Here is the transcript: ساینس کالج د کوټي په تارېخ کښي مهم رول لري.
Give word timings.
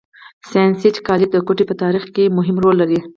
ساینس 0.49 0.81
کالج 1.07 1.29
د 1.31 1.37
کوټي 1.47 1.63
په 1.67 1.75
تارېخ 1.81 2.03
کښي 2.15 2.25
مهم 2.37 2.55
رول 2.63 2.75
لري. 2.81 2.99